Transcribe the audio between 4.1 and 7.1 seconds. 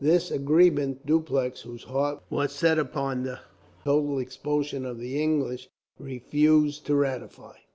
expulsion of the English, refused to